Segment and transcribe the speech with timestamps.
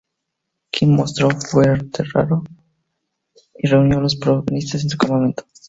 [0.71, 1.75] King mostró fuego
[2.13, 2.43] raro,
[3.53, 5.45] y reunió a los progresistas en su campamento.